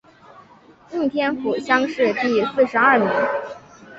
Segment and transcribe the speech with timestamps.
[0.93, 3.07] 应天府乡试第四十二名。